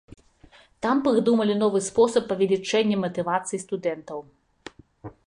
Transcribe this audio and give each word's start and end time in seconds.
Там 0.85 0.97
прыдумалі 1.07 1.57
новы 1.63 1.81
спосаб 1.89 2.23
павелічэння 2.31 2.97
матывацыі 3.05 3.63
студэнтаў. 3.65 4.19